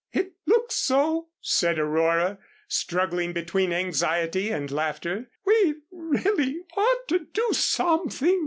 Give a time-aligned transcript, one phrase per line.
[0.11, 5.29] "It looks so," said Aurora, struggling between anxiety and laughter.
[5.45, 8.39] "We really ought to do something."